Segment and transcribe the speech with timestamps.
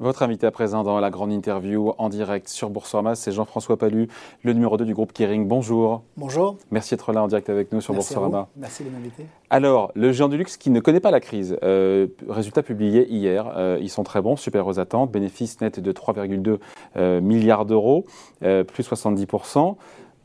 [0.00, 4.06] Votre invité à présent dans la grande interview en direct sur Boursorama, c'est Jean-François Palu,
[4.44, 5.48] le numéro 2 du groupe Kering.
[5.48, 6.04] Bonjour.
[6.16, 6.56] Bonjour.
[6.70, 8.46] Merci d'être là en direct avec nous sur Merci Boursorama.
[8.56, 9.26] Merci de m'inviter.
[9.50, 13.52] Alors, le géant du luxe qui ne connaît pas la crise, euh, résultat publié hier,
[13.56, 16.60] euh, ils sont très bons, super aux attentes, bénéfice net de 3,2
[16.96, 18.04] euh, milliards d'euros,
[18.44, 19.74] euh, plus 70%,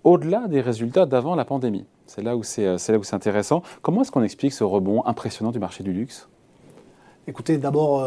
[0.04, 1.86] au-delà des résultats d'avant la pandémie.
[2.06, 3.64] C'est là où c'est intéressant.
[3.82, 6.30] Comment est-ce qu'on explique ce rebond impressionnant du marché du luxe?
[7.26, 8.06] Écoutez, d'abord,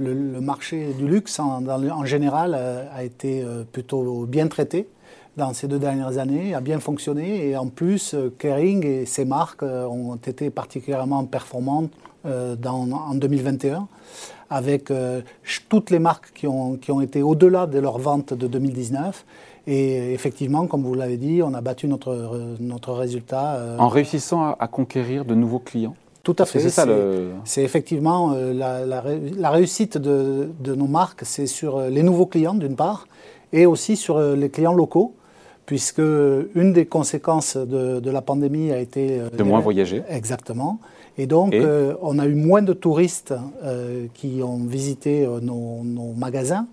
[0.00, 4.88] le, marché du luxe en, général euh, a été euh, plutôt bien traité
[5.36, 9.24] dans ces deux dernières années, a bien fonctionné et en plus, euh, Kering et ses
[9.24, 11.92] marques ont été particulièrement performantes
[12.24, 13.88] en 2021
[14.50, 14.92] avec
[15.70, 19.24] toutes les marques qui ont, été au-delà de leur vente de 2019.
[19.68, 23.76] Et effectivement, comme vous l'avez dit, on a battu notre, résultat.
[23.78, 26.60] En réussissant à conquérir de nouveaux clients tout à fait.
[26.60, 27.30] C'est ça le...
[27.44, 31.88] C'est effectivement euh, la, la ré- la réussite de, de nos marques, c'est sur euh,
[31.88, 33.06] les nouveaux clients d'une part,
[33.52, 35.14] et aussi sur euh, les clients locaux,
[35.70, 40.02] puisque une des conséquences de, de la pandémie a été euh, de moins voyager.
[40.08, 40.80] Exactement.
[41.16, 43.32] Et donc, Et euh, on a eu moins de touristes
[43.62, 46.66] euh, qui ont visité euh, nos, nos magasins.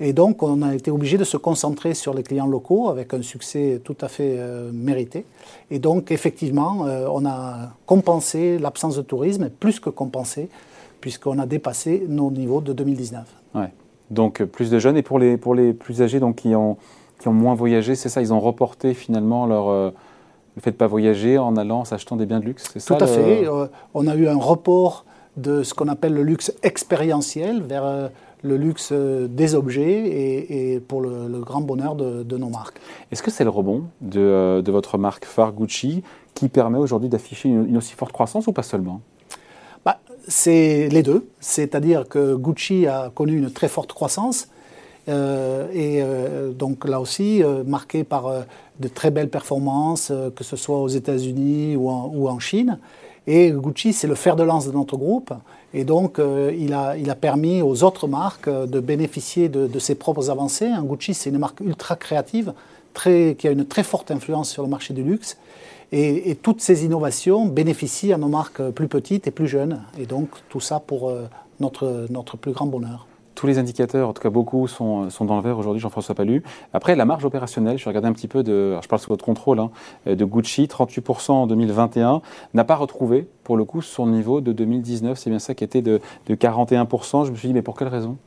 [0.00, 3.22] Et donc, on a été obligé de se concentrer sur les clients locaux avec un
[3.22, 4.36] succès tout à fait
[4.72, 5.26] mérité.
[5.70, 10.48] Et donc, effectivement, on a compensé l'absence de tourisme, et plus que compensé,
[11.00, 13.22] puisqu'on a dépassé nos niveaux de 2019.
[13.54, 13.70] Ouais.
[14.10, 16.78] Donc plus de jeunes et pour les, pour les plus âgés donc, qui, ont,
[17.20, 19.90] qui ont moins voyagé, c'est ça, ils ont reporté finalement leur, euh,
[20.56, 22.80] le fait de ne pas voyager en allant, en s'achetant des biens de luxe, c'est
[22.80, 23.46] Tout ça à le- fait.
[23.46, 25.04] Euh, on a eu un report
[25.36, 28.08] de ce qu'on appelle le luxe expérientiel vers euh,
[28.42, 32.48] le luxe euh, des objets et, et pour le, le grand bonheur de, de nos
[32.48, 32.80] marques.
[33.12, 36.02] Est-ce que c'est le rebond de, de votre marque phare Gucci
[36.34, 39.02] qui permet aujourd'hui d'afficher une, une aussi forte croissance ou pas seulement?
[39.84, 44.48] Bah, c'est les deux, c'est-à-dire que Gucci a connu une très forte croissance
[45.10, 48.42] et euh, donc là aussi euh, marqué par euh,
[48.80, 52.78] de très belles performances, euh, que ce soit aux États-Unis ou en, Chine.
[53.26, 55.32] Et Gucci, c'est le fer de lance de notre groupe.
[55.74, 60.30] Et donc, euh, il, a, permis aux autres marques euh, de bénéficier de, ses propres
[60.30, 60.66] avancées.
[60.66, 62.54] Un Gucci, c'est une marque ultra créative,
[62.94, 63.08] qui
[63.46, 65.36] a une très forte influence sur le marché du luxe.
[65.92, 69.82] Et, toutes ces innovations bénéficient à nos marques plus petites et plus jeunes.
[69.98, 71.28] Et donc, tout ça pour euh,
[71.60, 73.06] notre plus grand bonheur.
[73.40, 76.42] Tous les indicateurs, en tout cas beaucoup, sont, sont dans le vert aujourd'hui, Jean-François Palu.
[76.74, 79.58] Après, la marge opérationnelle, je regarder un petit peu de, je parle sous votre contrôle,
[79.60, 79.70] hein,
[80.04, 82.20] de Gucci, 38% en 2021,
[82.52, 85.18] n'a pas retrouvé, pour le coup, son niveau de 2019.
[85.18, 87.24] C'est bien ça qui était de, de 41%.
[87.24, 88.18] Je me suis dit, mais pour quelle raison?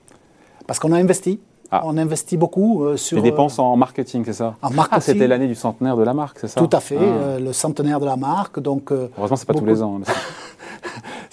[0.65, 1.39] Parce qu'on a investi.
[1.69, 1.83] Ah.
[1.85, 3.17] On investit beaucoup euh, sur.
[3.17, 4.55] Les dépenses en marketing, c'est ça?
[4.63, 5.01] En Ah, marketing.
[5.13, 6.59] c'était l'année du centenaire de la marque, c'est ça?
[6.59, 7.03] Tout à fait, Ah.
[7.03, 8.59] euh, le centenaire de la marque.
[8.59, 9.99] Donc, euh, Heureusement, c'est pas tous les ans.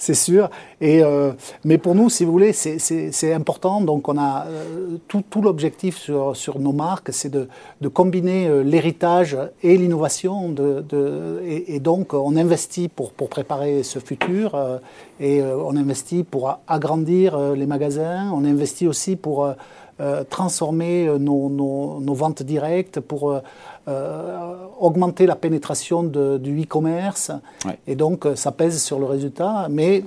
[0.01, 0.49] c'est sûr.
[0.81, 1.31] Et, euh,
[1.63, 3.81] mais pour nous, si vous voulez, c'est- important.
[3.81, 7.47] Donc, on a euh, tout, tout l'objectif sur, sur nos marques, c'est de,
[7.81, 10.49] de combiner euh, l'héritage et l'innovation.
[10.49, 14.55] De, de- et, donc, on investit pour, pour préparer ce futur.
[14.55, 14.79] euh,
[15.19, 18.31] et euh, on investit pour agrandir les magasins.
[18.33, 19.47] On investit aussi pour
[20.01, 26.61] euh, transformer euh, nos, nos- nos ventes directes, pour euh, augmenter la pénétration de- du
[26.63, 27.31] e-commerce.
[27.65, 27.77] Ouais.
[27.87, 29.67] Et donc, ça pèse sur le résultat.
[29.69, 30.03] Mais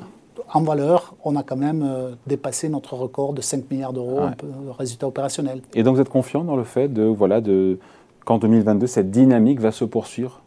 [0.52, 1.88] en valeur, on a quand même
[2.26, 4.30] dépassé notre record de 5 milliards d'euros Ouais.
[4.42, 5.60] de résultat opérationnel.
[5.74, 7.78] Et donc, vous êtes confiant dans le fait de, voilà, de,
[8.24, 10.40] qu'en 2022, cette dynamique va se poursuivre?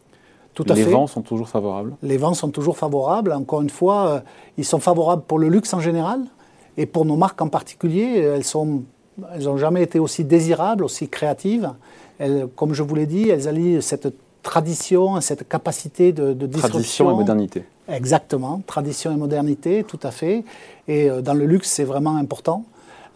[0.53, 0.91] Tout à Les fait.
[0.91, 1.95] vents sont toujours favorables?
[2.01, 3.31] Les vents sont toujours favorables.
[3.31, 4.19] Encore une fois, euh,
[4.57, 6.21] ils sont favorables pour le luxe en général
[6.77, 8.17] et pour nos marques en particulier.
[8.19, 8.81] Elles sont,
[9.33, 11.71] elles n'ont jamais été aussi désirables, aussi créatives.
[12.19, 14.13] Elles, comme je vous l'ai dit, elles allient cette
[14.43, 16.69] tradition, cette capacité de, de disruption.
[16.69, 17.63] Tradition et modernité.
[17.89, 20.43] Exactement, tradition et modernité, tout à fait.
[20.87, 22.63] Et euh, dans le luxe, c'est vraiment important.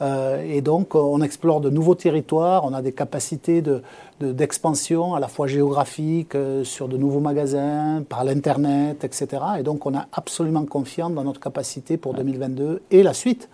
[0.01, 3.83] Euh, et donc, euh, on explore de nouveaux territoires, on a des capacités de-
[4.19, 9.27] de- d'expansion à la fois géographique, euh, sur de nouveaux magasins, par l'Internet, etc.
[9.59, 13.47] Et donc, on est absolument confiant dans notre capacité pour 2022 et la suite.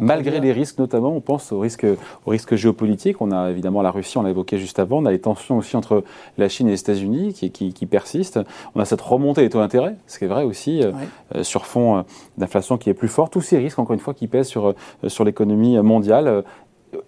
[0.00, 1.86] Malgré les risques, notamment, on pense aux risques,
[2.26, 3.20] aux risques géopolitiques.
[3.20, 4.98] On a évidemment la Russie, on l'a évoqué juste avant.
[4.98, 6.04] On a les tensions aussi entre
[6.36, 8.40] la Chine et les États-Unis qui, qui- qui persistent.
[8.74, 10.92] On a cette remontée des taux d'intérêt, ce qui est vrai aussi, euh,
[11.36, 12.02] euh, sur fond euh,
[12.36, 13.30] d'inflation qui est plus fort.
[13.30, 14.74] Tous ces risques, encore une fois, qui pèsent sur,
[15.06, 16.44] sur l'économie mondiale.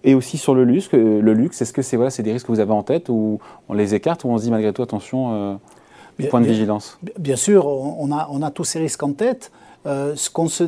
[0.03, 2.51] et aussi sur le luxe, le luxe, est-ce que c'est voilà, c'est des risques que
[2.51, 5.33] vous avez en tête ou on les écarte ou on se dit malgré tout attention,
[5.33, 5.55] euh,
[6.29, 9.51] point de bien- vigilance Bien sûr, on a, on a tous ces risques en tête.
[9.87, 10.65] Euh, ce qu'on se,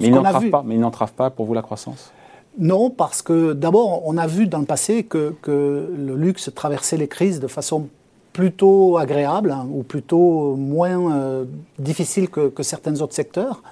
[0.00, 2.10] Mais vu, pas, mais ils n'entravent pas pour vous la croissance
[2.58, 6.98] Non, parce que d'abord, on a vu dans le passé que, que le luxe traversait
[6.98, 7.88] les crises de façon
[8.34, 11.44] plutôt agréable hein, ou plutôt moins euh,
[11.78, 13.62] difficile que, que certains autres secteurs.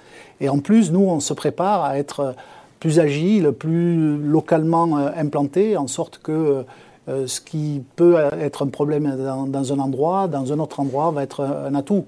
[0.40, 2.34] Et en plus, nous, on se prépare à être
[2.80, 6.64] plus agile, plus localement implanté, en sorte que
[7.26, 9.16] ce qui peut être un problème
[9.48, 12.04] dans, un endroit, dans un autre endroit, va être un atout.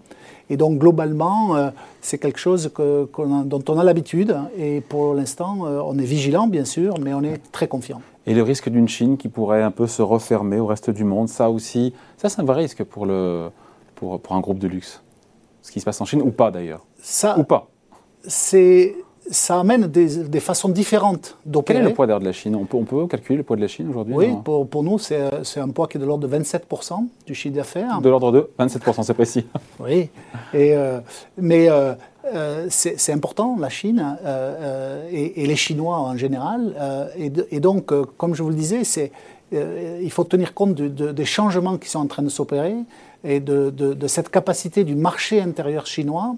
[0.51, 1.71] Et donc globalement,
[2.01, 4.37] c'est quelque chose dont on a l'habitude.
[4.59, 8.03] Et pour l'instant, on est vigilant, bien sûr, mais on est très confiant.
[8.27, 11.29] Et le risque d'une Chine qui pourrait un peu se refermer au reste du monde,
[11.29, 13.49] ça aussi, ça c'est un vrai risque pour, le,
[13.95, 15.03] pour, pour un groupe de luxe.
[15.63, 16.85] Ce qui se passe en Chine, ou pas d'ailleurs.
[17.01, 17.69] Ça, ou pas.
[18.27, 18.95] C'est
[19.31, 21.79] ça amène des, des, façons différentes d'opérer.
[21.79, 22.57] Quel est le poids d'air de la Chine?
[22.57, 24.99] On peut, on peut, calculer le poids de la Chine aujourd'hui Oui, pour, pour, nous,
[24.99, 25.21] c'est
[25.57, 28.01] un poids qui est de l'ordre de 27% du chiffre d'affaires.
[28.01, 29.47] De l'ordre de 27%, c'est précis.
[29.81, 30.11] oui,
[30.53, 31.01] et, euh,
[31.39, 31.95] mais euh,
[32.35, 34.19] euh, c'est important, la Chine,
[35.13, 36.75] et, et, les Chinois en général.
[37.17, 38.83] Et, et, donc, comme je vous le disais,
[39.53, 42.75] il faut tenir compte de, des changements qui sont en train de s'opérer
[43.23, 46.35] et de cette capacité du marché intérieur chinois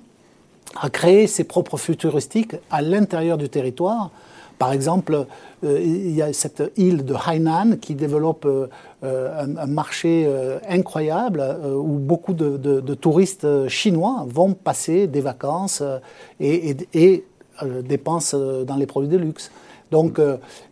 [0.81, 4.11] à créer ses propres futuristiques à l'intérieur du territoire.
[4.59, 5.27] Par exemple,
[5.65, 8.69] euh, il y a cette île de Hainan qui développe euh,
[9.03, 15.83] un, marché euh, incroyable où beaucoup de, touristes chinois vont passer des vacances
[16.39, 17.25] et, et
[17.83, 19.51] dépensent dans les produits de luxe.
[19.91, 20.21] Donc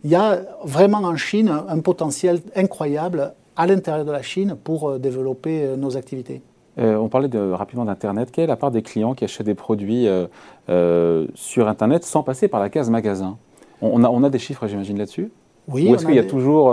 [0.03, 4.99] il y a vraiment en Chine un potentiel incroyable à l'intérieur de la Chine pour
[4.99, 6.41] développer nos activités.
[6.79, 8.31] Euh, on parlait rapidement d'Internet.
[8.31, 10.27] Quelle est la part des clients qui achètent des produits euh,
[10.69, 13.37] euh, sur Internet sans passer par la case magasin?
[13.81, 15.31] On a, des chiffres, j'imagine, là-dessus?
[15.67, 15.89] Oui.
[15.89, 16.67] Ou est-ce qu'il y a toujours...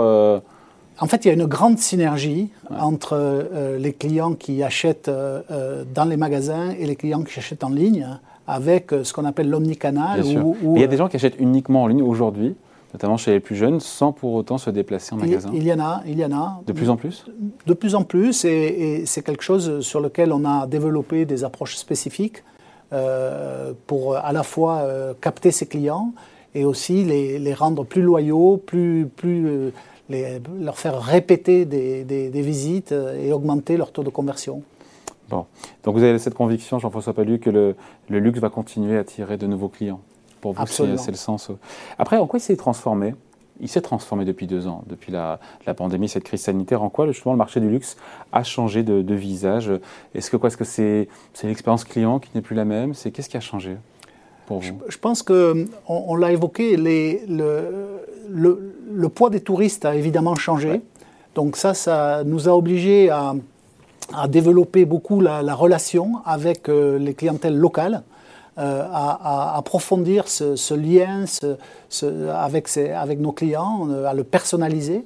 [1.01, 3.47] En fait, il y a une grande synergie entre
[3.79, 8.07] les clients qui achètent dans les magasins et les clients qui achètent en ligne,
[8.45, 10.21] avec ce qu'on appelle l'omnicanal.
[10.23, 12.55] il y a des gens qui achètent uniquement en ligne aujourd'hui
[12.93, 15.79] notamment chez les plus jeunes, sans pour autant se déplacer en magasin Il y en
[15.79, 16.61] a, il y en a.
[16.65, 17.25] De plus en plus?
[17.65, 21.75] De plus en plus, et, c'est quelque chose sur lequel on a développé des approches
[21.75, 22.43] spécifiques
[22.91, 26.13] euh, pour à la fois euh, capter ses clients
[26.55, 29.71] et aussi les, rendre plus loyaux, plus, plus euh,
[30.09, 34.63] les, leur faire répéter des, des, visites et augmenter leur taux de conversion.
[35.29, 35.45] Bon,
[35.83, 37.75] donc vous avez cette conviction, Jean-François Palu, que le,
[38.09, 40.01] le luxe va continuer à attirer de nouveaux clients?
[40.41, 41.51] Pour vous, c'est le sens.
[41.97, 43.15] Après, en quoi il s'est transformé?
[43.61, 45.39] Il s'est transformé depuis deux ans, depuis la,
[45.75, 46.81] pandémie, cette crise sanitaire.
[46.81, 47.97] En quoi justement le marché du luxe
[48.31, 49.71] a changé de, visage?
[50.15, 51.07] Est-ce que quoi Est-ce que c'est
[51.43, 52.93] l'expérience client qui n'est plus la même?
[52.93, 53.75] C'est qu'est-ce qui a changé
[54.47, 54.79] pour vous?
[54.87, 57.97] Je, pense que on, l'a évoqué, les, le,
[58.29, 60.81] le, poids des touristes a évidemment changé.
[61.35, 63.35] Donc ça, ça nous a obligés à,
[64.13, 68.03] à développer beaucoup la, relation avec euh, les clientèles locales.
[68.59, 71.23] Euh, à, approfondir ce, lien
[72.33, 75.05] avec, avec, nos clients, euh, à le personnaliser.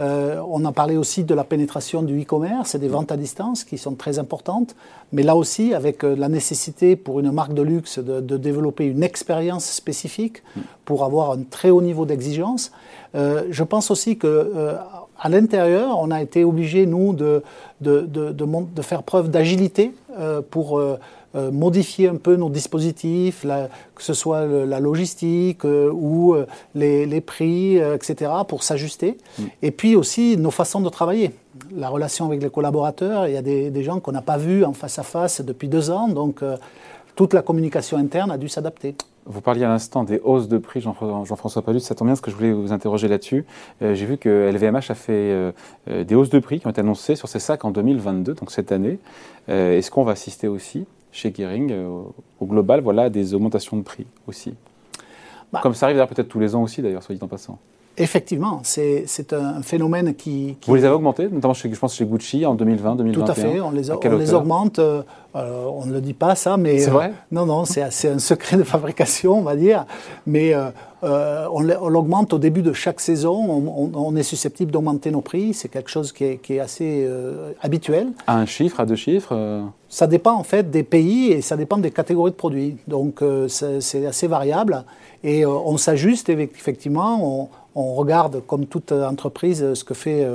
[0.00, 3.62] Euh, on a parlé aussi de la pénétration du e-commerce et des ventes à distance
[3.62, 4.74] qui sont très importantes,
[5.12, 9.66] mais là aussi avec la nécessité pour une marque de luxe de, développer une expérience
[9.66, 10.42] spécifique
[10.84, 12.72] pour avoir un très haut niveau d'exigence.
[13.14, 14.76] je pense aussi que
[15.20, 17.42] à l'intérieur, on a été obligé, nous, de,
[17.80, 19.92] de, de, de faire preuve d'agilité
[20.50, 20.98] pour euh,
[21.34, 23.44] modifier un peu nos dispositifs,
[23.94, 29.18] que ce soit la logistique euh, ou euh, les, prix, etc., pour s'ajuster.
[29.38, 29.42] Mm.
[29.62, 31.32] Et puis aussi nos façons de travailler.
[31.74, 34.72] La relation avec les collaborateurs, il y a des, gens qu'on n'a pas vus en
[34.72, 36.42] face à face depuis deux ans, donc
[37.16, 38.94] toute la communication interne a dû s'adapter.
[39.26, 42.30] Vous parliez à l'instant des hausses de prix, Jean-François Palus, ça tombe bien parce que
[42.30, 43.44] je voulais vous interroger là-dessus.
[43.80, 45.52] J'ai vu que LVMH a fait
[45.88, 48.70] des hausses de prix qui ont été annoncées sur ses sacs en 2022, donc cette
[48.70, 48.98] année.
[49.48, 50.86] Est-ce qu'on va assister aussi
[51.18, 52.02] chez Kering, euh,
[52.38, 54.54] au global, voilà, des augmentations de prix aussi.
[55.52, 55.60] Bah.
[55.62, 57.58] Comme ça arrive peut-être tous les ans aussi, d'ailleurs, soit dit en passant.
[57.98, 62.46] Effectivement, c'est un phénomène qui, Vous les avez augmentés, notamment chez, je pense chez Gucci
[62.46, 64.80] en 2020, 2021 Tout à fait, on les, on les augmente.
[65.36, 66.78] Euh, on ne le dit pas ça, mais...
[66.78, 69.84] C'est vrai Non, non, c'est un secret de fabrication, on va dire.
[70.26, 70.54] Mais
[71.04, 73.92] euh, on, l'augmente au début de chaque saison.
[73.94, 75.54] On, est susceptible d'augmenter nos prix.
[75.54, 78.08] C'est quelque chose qui est, assez euh, habituel.
[78.26, 81.56] À un chiffre, à deux chiffres euh Ça dépend en fait des pays et ça
[81.56, 82.76] dépend des catégories de produits.
[82.88, 84.84] Donc c'est assez variable.
[85.24, 87.20] Et on s'ajuste effectivement.
[87.22, 87.48] On,
[87.94, 90.26] regarde, comme toute entreprise, ce que fait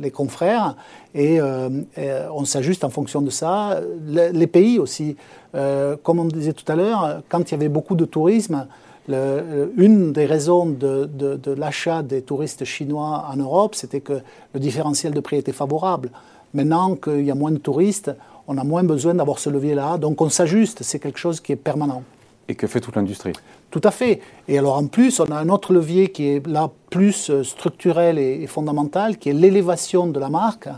[0.00, 0.76] les confrères
[1.14, 3.80] et, on s'ajuste en fonction de ça.
[4.08, 5.16] les pays aussi.
[5.52, 8.66] comme on disait tout à l'heure, quand il y avait beaucoup de tourisme,
[9.08, 14.20] une des raisons de, l'achat des touristes chinois en Europe, c'était que
[14.54, 16.10] le différentiel de prix était favorable.
[16.54, 18.10] Maintenant qu'il y a moins de touristes,
[18.48, 19.98] on a moins besoin d'avoir ce levier-là.
[19.98, 22.02] Donc on s'ajuste, c'est quelque chose qui est permanent.
[22.48, 23.32] Et que fait toute l'industrie
[23.70, 24.20] Tout à fait.
[24.46, 28.18] Et alors en plus, on a un autre levier qui est là plus euh, structurel
[28.18, 30.68] et fondamental, qui est l'élévation de la marque,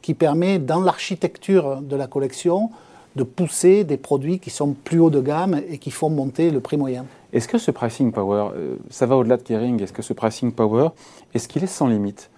[0.00, 2.70] qui permet dans l'architecture de la collection
[3.16, 6.60] de pousser des produits qui sont plus haut de gamme et qui font monter le
[6.60, 7.04] prix moyen.
[7.32, 10.52] Est-ce que ce pricing power, euh, ça va au-delà de Kering Est-ce que ce pricing
[10.52, 10.90] power,
[11.34, 12.30] est-ce qu'il est sans limite?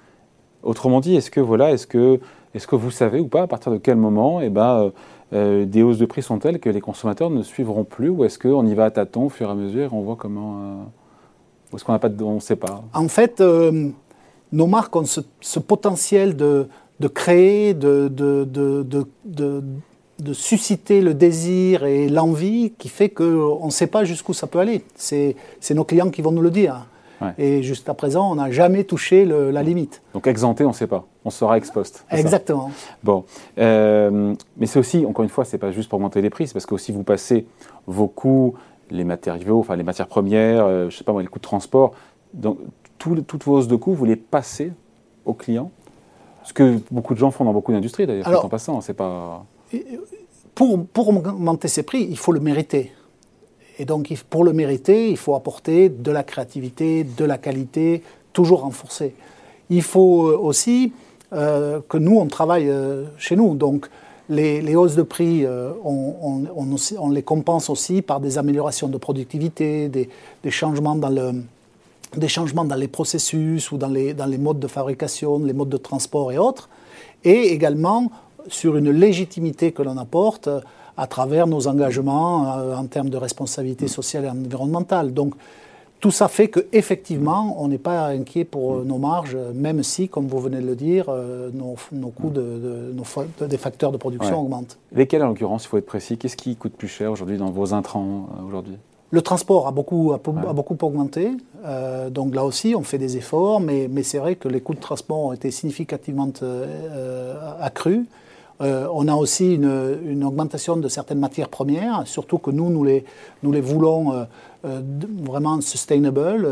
[0.63, 2.19] Autrement dit, est-ce que voilà, est-ce que,
[2.55, 4.91] est-ce que vous savez ou pas à partir de quel moment, eh ben,
[5.33, 8.25] euh, euh, des hausses de prix sont telles que les consommateurs ne suivront plus, ou
[8.25, 10.91] est-ce qu'on y va à tâtons au fur et à mesure et on voit comment,
[11.73, 13.43] ou est-ce qu'on n'a pas, de, on ne sait pas En fait,
[14.53, 16.69] nos marques ont ce, potentiel de,
[16.99, 19.63] de créer, de, de
[20.21, 24.59] de susciter le désir et l'envie qui fait qu'on ne sait pas jusqu'où ça peut
[24.59, 24.85] aller.
[24.95, 25.35] C'est
[25.75, 26.87] nos clients qui vont nous le dire.
[27.39, 30.03] Et jusqu'à présent, on n'a jamais touché la limite.
[30.15, 31.05] Donc exempté, on ne sait pas.
[31.25, 32.05] On sera ex post.
[32.11, 32.71] Exactement.
[33.05, 33.25] Bon.
[33.59, 36.47] Euh, mais c'est aussi, encore une fois, ce n'est pas juste pour monter les prix,
[36.47, 37.47] c'est parce que aussi vous passez
[37.87, 38.55] vos coûts,
[38.91, 41.93] les matériaux, enfin les matières premières, euh, je sais pas moi, les coûts de transport.
[42.33, 42.59] Donc
[42.99, 44.73] toutes vos hausses de coûts, vous les passez
[45.25, 45.71] aux clients
[46.43, 48.81] Ce que beaucoup de gens font dans beaucoup d'industries d'ailleurs, en passant.
[48.81, 49.45] C'est pas
[50.55, 52.93] pour, pour augmenter ses prix, il faut le mériter.
[53.81, 58.03] Et donc, pour le mériter, il faut apporter de la créativité, de la qualité,
[58.35, 59.15] toujours renforcée.
[59.71, 60.93] Il faut euh, aussi
[61.33, 63.55] euh, que nous, on travaille euh, chez nous.
[63.55, 63.89] Donc,
[64.29, 65.47] les, hausses de prix,
[65.83, 70.11] on, les compense aussi par des améliorations de productivité, des,
[70.51, 76.39] changements dans les processus ou dans les modes de fabrication, les modes de transport et
[76.39, 76.69] autres.
[77.25, 78.13] Et également,
[78.47, 80.49] sur une légitimité que l'on apporte
[81.01, 85.15] à travers nos engagements euh, en termes de responsabilité sociale et environnementale.
[85.15, 85.33] Donc,
[85.99, 90.27] tout ça fait qu'effectivement, on n'est pas inquiet pour euh, nos marges, même si, comme
[90.27, 92.93] vous venez de le dire, euh, nos, coûts de,
[93.47, 94.77] des facteurs de production augmentent.
[94.93, 97.73] Lesquels, en l'occurrence, il faut être précis Qu'est-ce qui coûte plus cher aujourd'hui dans vos
[97.73, 98.77] intrants aujourd'hui?
[99.11, 100.19] Le transport a beaucoup, a,
[100.53, 101.33] beaucoup augmenté,
[102.13, 104.79] donc là aussi on fait des efforts, mais, mais c'est vrai que les coûts de
[104.79, 106.31] transport ont été significativement
[107.61, 108.07] accrus.
[108.61, 113.05] Euh, on a aussi une, augmentation de certaines matières premières, surtout que nous, nous les,
[113.43, 114.25] nous les voulons euh,
[114.67, 114.81] euh,
[115.23, 116.47] vraiment sustainable,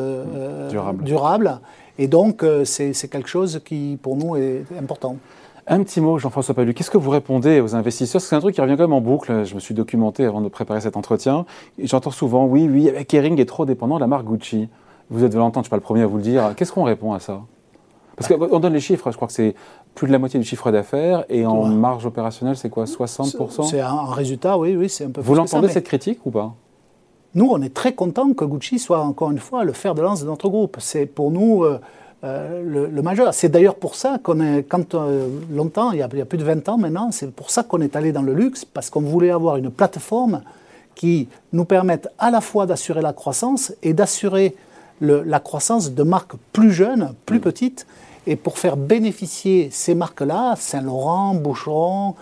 [1.05, 1.61] durable.
[1.99, 5.17] Et donc, c'est quelque chose qui, pour nous, est important.
[5.67, 6.73] Un petit mot, Jean-François Palu.
[6.73, 8.23] Qu'est-ce que vous répondez aux investisseurs?
[8.23, 9.45] C'est un truc qui revient quand même en boucle.
[9.45, 11.45] Je me suis documenté avant de préparer cet entretien.
[11.79, 14.69] J'entends souvent, oui, oui, Kering est trop dépendant de la marque Gucci.
[15.11, 16.55] Vous êtes de l'entendre, je ne suis pas le premier à vous le dire.
[16.57, 17.43] Qu'est-ce qu'on répond à ça?
[18.18, 19.54] Parce qu'on donne les chiffres, je crois que c'est
[19.94, 21.25] plus de la moitié du chiffre d'affaires.
[21.28, 25.20] Et en marge opérationnelle, c'est quoi 60% C'est un, résultat, oui, oui, c'est un peu
[25.20, 26.54] Vous l'entendez cette critique ou pas?
[27.34, 30.22] Nous, on est très content que Gucci soit encore une fois le fer de lance
[30.22, 30.78] de notre groupe.
[30.80, 31.78] C'est pour nous euh,
[32.25, 33.34] euh, le, majeur.
[33.34, 36.25] C'est d'ailleurs pour ça qu'on est, quand euh, longtemps, il y, a, il y, a,
[36.25, 38.90] plus de 20 ans maintenant, c'est pour ça qu'on est allé dans le luxe, parce
[38.90, 40.42] qu'on voulait avoir une plateforme
[40.94, 44.56] qui nous permette à la fois d'assurer la croissance et d'assurer
[45.00, 47.87] la croissance de marques plus jeunes, plus petites,
[48.28, 52.14] et pour faire bénéficier ces marques-là, Saint-Laurent, Boucheron,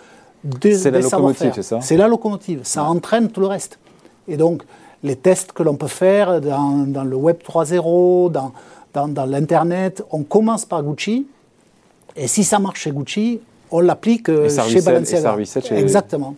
[0.44, 2.60] des, C'est la locomotive, c'est ça C'est la locomotive.
[2.62, 3.80] Ça entraîne tout le reste.
[4.28, 4.62] Et donc,
[5.02, 8.52] les tests que l'on peut faire dans, le Web 3.0, dans,
[9.08, 11.26] dans, l'Internet, on commence par Gucci.
[12.14, 13.40] Et si ça marche chez Gucci,
[13.72, 15.36] on l'applique euh, chez Balenciaga.
[15.72, 16.36] Exactement.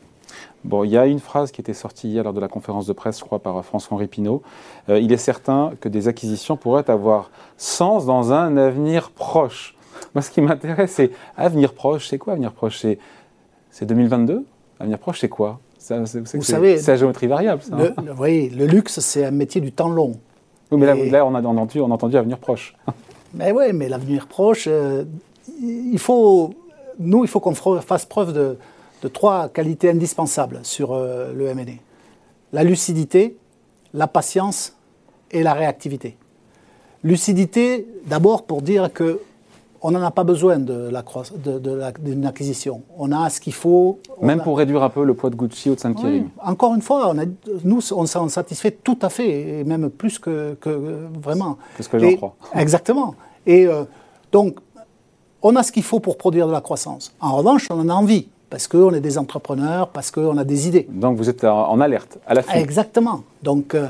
[0.65, 2.93] Bon, il y a une phrase qui était sortie hier lors de la conférence de
[2.93, 4.43] presse, je crois, par François-Henri Pinault.
[4.89, 9.77] Euh, il est certain que des acquisitions pourraient avoir sens dans un avenir proche.
[10.15, 12.09] Moi, ce qui m'intéresse, c'est avenir proche.
[12.09, 12.85] C'est quoi avenir proche?
[13.71, 14.45] C'est 2022
[14.81, 15.61] Avenir proche, c'est quoi?
[15.91, 17.63] Vous savez, c'est la géométrie variable.
[17.63, 18.49] Ça, le, hein.
[18.57, 20.13] le luxe, c'est un métier du temps long.
[20.71, 22.75] Oui, mais là, on, a entendu, on a entendu avenir proche.
[23.35, 25.05] Mais oui, mais l'avenir proche, euh,
[25.61, 26.55] il faut,
[26.99, 28.57] nous, il faut qu'on fasse preuve de,
[29.03, 31.73] de trois qualités indispensables sur euh, le M&A.
[32.53, 33.37] La lucidité,
[33.95, 34.77] la patience
[35.31, 36.17] et la réactivité.
[37.05, 39.21] Lucidité, d'abord pour dire que
[39.81, 42.83] on n'en a pas besoin de la d'une acquisition.
[42.97, 44.01] On a ce qu'il faut.
[44.21, 46.29] Même pour réduire un peu le poids de Gucci ou de Saint-Kering.
[46.43, 47.25] encore une fois, on a,
[47.63, 50.57] nous, on s'en satisfait tout à fait, et même plus que,
[51.23, 51.59] vraiment.
[51.77, 52.35] C'est ce que j'en crois.
[52.55, 53.15] Exactement.
[53.47, 53.85] Et euh,
[54.33, 54.59] donc,
[55.43, 57.15] on a ce qu'il faut pour produire de la croissance.
[57.21, 60.69] En revanche, on en a envie parce qu'on est des entrepreneurs, parce qu'on a des
[60.69, 60.87] idées.
[60.91, 62.55] Donc vous êtes en alerte, à la fin.
[62.55, 63.23] Exactement.
[63.43, 63.89] Donc, euh,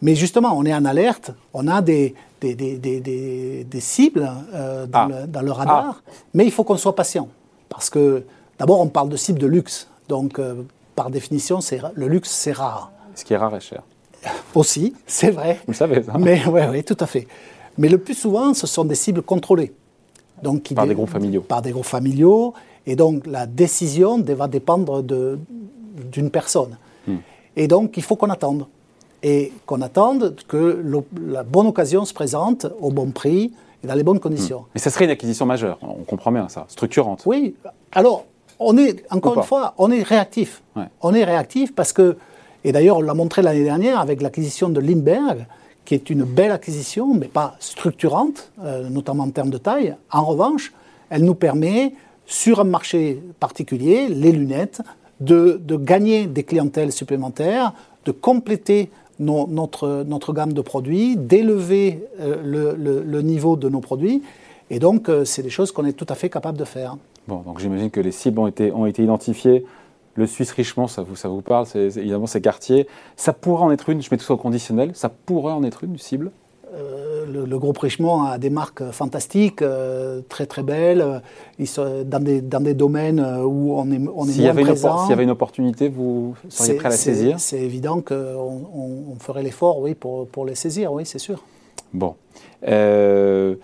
[0.00, 4.98] mais justement, on est en alerte, on a des, des, des, des, cibles euh, dans,
[4.98, 5.08] ah.
[5.08, 6.10] le, dans, le, radar, ah.
[6.34, 7.28] mais il faut qu'on soit patient.
[7.68, 8.24] Parce que
[8.58, 9.88] d'abord, on parle de cibles de luxe.
[10.08, 10.62] Donc, euh,
[10.94, 11.60] par définition,
[11.94, 12.90] le luxe, c'est rare.
[13.14, 13.82] Ce qui est rare est cher.
[14.54, 15.60] Aussi, c'est vrai.
[15.66, 16.14] Vous savez ça.
[16.18, 17.26] Mais oui, oui, tout à fait.
[17.78, 19.72] Mais le plus souvent, ce sont des cibles contrôlées.
[20.42, 21.42] Donc, par des groupes familiaux.
[21.42, 22.52] Par des groupes familiaux
[22.86, 26.76] et donc la décision va dépendre d'une personne.
[27.06, 27.16] Hmm.
[27.56, 28.66] Et donc il faut qu'on attende.
[29.22, 30.82] Et qu'on attende que
[31.24, 33.52] la bonne occasion se présente au bon prix
[33.84, 34.60] et dans les bonnes conditions.
[34.60, 34.70] Hmm.
[34.74, 37.22] Mais ça serait une acquisition majeure, on comprend bien ça, structurante.
[37.26, 37.54] Oui.
[37.92, 38.24] Alors,
[38.58, 40.62] on est, encore une fois, on est réactif.
[41.00, 42.16] On est réactif parce que,
[42.64, 45.46] et d'ailleurs, on l'a montré l'année dernière avec l'acquisition de Lindbergh,
[45.84, 49.96] qui est une belle acquisition, mais pas structurante, euh, notamment en termes de taille.
[50.12, 50.72] En revanche,
[51.10, 51.94] elle nous permet,
[52.32, 54.80] sur un marché particulier, les lunettes,
[55.20, 57.74] de, gagner des clientèles supplémentaires,
[58.06, 64.22] de compléter notre, notre gamme de produits, d'élever euh, le, niveau de nos produits.
[64.70, 66.96] Et donc, euh, c'est des choses qu'on est tout à fait capable de faire.
[67.28, 69.64] Bon, donc j'imagine que les cibles ont été, ont été identifiées.
[70.14, 72.88] Le Suisse Richemont, ça vous, ça vous parle, évidemment ces quartiers.
[73.16, 75.84] Ça pourrait en être une, je mets tout ça au conditionnel, ça pourrait en être
[75.84, 76.32] une cible?
[76.74, 81.22] Euh, le, groupe Richemont a des marques fantastiques, euh, très très belles,
[81.58, 84.98] ils sont dans, des, dans des domaines où on est, on est moins présent.
[84.98, 88.14] S'il y avait une opportunité, vous seriez prêt à la saisir C'est évident qu'on
[88.74, 91.42] on, ferait l'effort oui, pour, pour les saisir, oui, c'est sûr.
[91.92, 92.14] Bon.
[92.66, 93.56] Euh,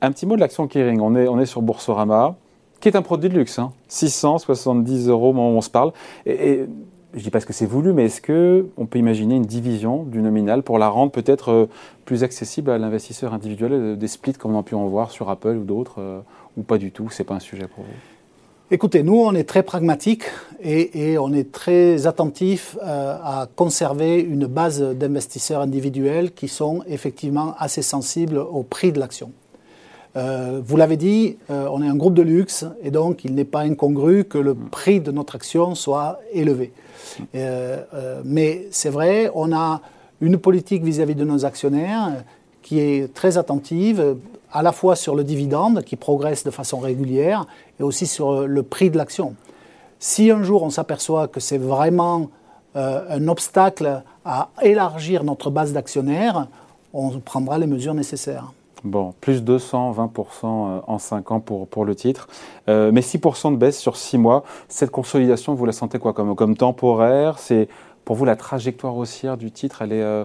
[0.00, 1.00] un petit mot de l'action Kering.
[1.00, 2.36] On est, on est sur Boursorama,
[2.80, 3.60] qui est un produit de luxe.
[3.88, 5.10] 670 hein.
[5.10, 5.92] euros au moment où on se parle.
[6.24, 6.64] Et,
[7.12, 10.20] je ne dis pas que c'est voulu, mais est-ce qu'on peut imaginer une division du
[10.20, 11.66] nominal pour la rendre peut-être euh,
[12.04, 15.30] plus accessible à l'investisseur individuel, euh, des splits comme on a pu en voir sur
[15.30, 16.20] Apple ou d'autres, euh,
[16.56, 17.08] ou pas du tout?
[17.10, 17.90] Ce n'est pas un sujet pour vous?
[18.70, 20.24] Écoutez, nous, on est très pragmatique
[20.60, 27.82] et, on est très attentif à conserver une base d'investisseurs individuels qui sont effectivement assez
[27.82, 29.30] sensibles au prix de l'action.
[30.16, 33.44] Euh, vous l'avez dit, euh, on est un groupe de luxe et donc il n'est
[33.44, 36.72] pas incongru que le prix de notre action soit élevé.
[37.34, 39.82] Euh, mais c'est vrai, on a
[40.20, 42.24] une politique vis-à-vis de nos actionnaires
[42.62, 44.16] qui est très attentive,
[44.52, 47.46] à la fois sur le dividende qui progresse de façon régulière
[47.78, 49.34] et aussi sur le prix de l'action.
[49.98, 52.30] Si un jour on s'aperçoit que c'est vraiment
[52.74, 56.48] un obstacle à élargir notre base d'actionnaires,
[56.92, 58.52] on prendra les mesures nécessaires.
[58.86, 62.28] Bon, plus 220% euh, en 5 ans pour, pour le titre.
[62.68, 64.44] Euh, mais 6% de baisse sur 6 mois.
[64.68, 67.40] Cette consolidation, vous la sentez quoi comme, comme temporaire?
[67.40, 67.68] C'est
[68.04, 70.24] Pour vous, la trajectoire haussière du titre, elle est, euh,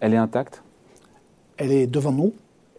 [0.00, 0.64] elle est intacte?
[1.58, 2.32] Elle est devant nous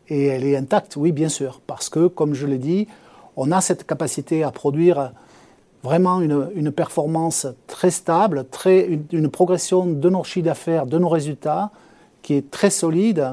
[0.10, 1.62] et elle est intacte, oui, bien sûr.
[1.66, 2.90] Parce que, comme je l'ai dit,
[3.38, 5.14] on a cette capacité à produire
[5.84, 10.98] vraiment une, une performance très stable, très, une, une progression de nos chiffres d'affaires, de
[10.98, 11.72] nos résultats,
[12.22, 13.26] qui est très solide,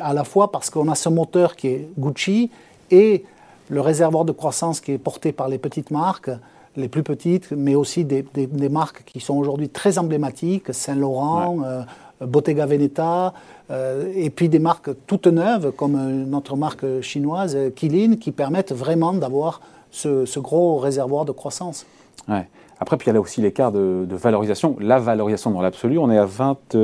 [0.00, 2.50] à la fois parce qu'on a ce moteur qui est Gucci
[2.90, 3.24] et
[3.68, 6.30] le réservoir de croissance qui est porté par les petites marques,
[6.76, 8.24] les plus petites, mais aussi des,
[8.68, 11.82] marques qui sont aujourd'hui très emblématiques, Saint-Laurent, euh,
[12.20, 13.32] Bottega Veneta,
[13.70, 18.72] euh, et puis des marques toutes neuves comme euh, notre marque chinoise, Kilin, qui permettent
[18.72, 21.86] vraiment d'avoir ce, ce, gros réservoir de croissance.
[22.28, 22.48] Ouais.
[22.80, 24.76] Après, puis il y a là aussi l'écart de, valorisation.
[24.80, 26.76] La valorisation dans l'absolu, on est à 20,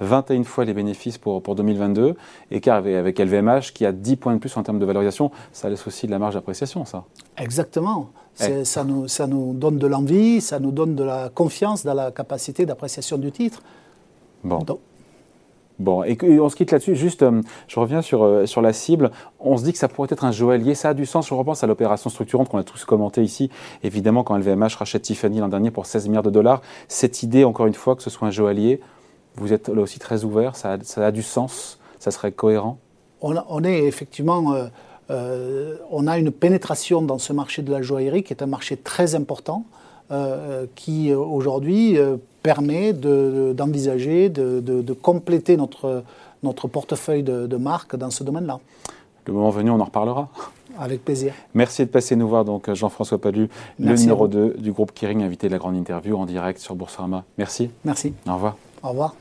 [0.00, 2.14] 21 euh, fois les bénéfices pour, pour 2022,
[2.50, 5.30] écart avec, avec LVMH qui a 10 points de plus en termes de valorisation.
[5.52, 7.04] Ça laisse aussi de la marge d'appréciation, ça.
[7.36, 8.10] Exactement.
[8.34, 12.10] Ça, nous, ça nous donne de l'envie, ça nous donne de la confiance dans la
[12.10, 13.62] capacité d'appréciation du titre.
[14.42, 14.64] Bon.
[15.82, 16.94] Bon, et, on se quitte là-dessus.
[16.94, 19.10] Juste, euh, je reviens sur, euh, sur la cible.
[19.40, 20.74] On se dit que ça pourrait être un joaillier.
[20.74, 21.28] Ça a du sens.
[21.28, 23.50] Je repense à l'opération structurante qu'on a tous commenté ici.
[23.82, 27.66] Évidemment, quand LVMH rachète Tiffany l'an dernier pour 16 milliards de dollars, cette idée, encore
[27.66, 28.80] une fois, que ce soit un joaillier,
[29.34, 30.54] vous êtes là aussi très ouvert.
[30.54, 31.80] Ça a, ça a du sens.
[31.98, 32.78] Ça serait cohérent.
[33.20, 34.54] On, est effectivement.
[35.10, 38.76] Euh, on a une pénétration dans ce marché de la joaillerie qui est un marché
[38.76, 39.64] très important.
[40.74, 41.98] qui aujourd'hui
[42.42, 46.02] permet d'envisager, de, compléter notre,
[46.42, 48.60] notre portefeuille de, marques dans ce domaine-là.
[49.26, 50.28] Le moment venu, on en reparlera.
[50.78, 51.34] Avec plaisir.
[51.54, 55.46] Merci de passer nous voir, donc Jean-François Palu, le numéro 2 du groupe Kering, invité
[55.46, 57.24] de la grande interview en direct sur Boursorama.
[57.38, 57.70] Merci.
[57.84, 58.14] Merci.
[58.26, 58.56] Au revoir.
[58.82, 59.14] Au revoir.